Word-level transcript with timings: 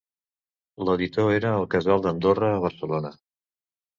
L'editor 0.87 1.33
era 1.33 1.51
el 1.59 1.67
Casal 1.75 2.03
d'Andorra 2.05 2.51
a 2.55 2.63
Barcelona. 2.63 3.15